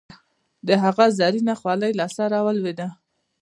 د 0.67 0.69
هغه 0.83 1.05
زرينه 1.19 1.53
خولی 1.61 1.91
له 1.99 2.07
سره 2.17 2.37
ولوېده. 2.45 2.87